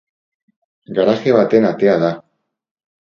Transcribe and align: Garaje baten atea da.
Garaje 0.99 1.35
baten 1.35 1.67
atea 1.73 1.99
da. 2.05 2.09